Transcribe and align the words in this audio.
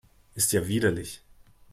Ist 0.33 0.51
ja 0.51 0.67
widerlich 0.67 1.21